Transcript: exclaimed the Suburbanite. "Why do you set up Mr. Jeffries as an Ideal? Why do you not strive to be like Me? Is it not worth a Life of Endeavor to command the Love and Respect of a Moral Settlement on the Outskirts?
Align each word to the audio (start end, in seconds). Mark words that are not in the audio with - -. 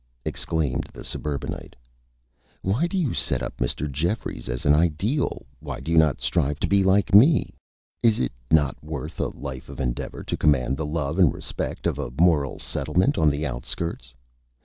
exclaimed 0.25 0.89
the 0.91 1.03
Suburbanite. 1.03 1.75
"Why 2.63 2.87
do 2.87 2.97
you 2.97 3.13
set 3.13 3.43
up 3.43 3.57
Mr. 3.57 3.85
Jeffries 3.87 4.49
as 4.49 4.65
an 4.65 4.73
Ideal? 4.73 5.45
Why 5.59 5.79
do 5.79 5.91
you 5.91 5.97
not 5.99 6.21
strive 6.21 6.59
to 6.61 6.67
be 6.67 6.83
like 6.83 7.13
Me? 7.13 7.53
Is 8.01 8.17
it 8.19 8.31
not 8.49 8.83
worth 8.83 9.19
a 9.19 9.27
Life 9.27 9.69
of 9.69 9.79
Endeavor 9.79 10.23
to 10.23 10.35
command 10.37 10.75
the 10.75 10.87
Love 10.87 11.19
and 11.19 11.31
Respect 11.31 11.85
of 11.85 11.99
a 11.99 12.09
Moral 12.19 12.57
Settlement 12.57 13.19
on 13.19 13.29
the 13.29 13.45
Outskirts? 13.45 14.15